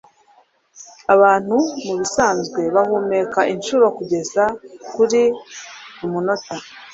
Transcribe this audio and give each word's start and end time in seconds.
Abantu 1.13 1.55
mubisanzwe 1.85 2.61
bahumeka 2.75 3.39
inshuro 3.53 3.85
kugeza 3.97 4.43
kuri 4.93 5.21
kumunota. 5.97 6.55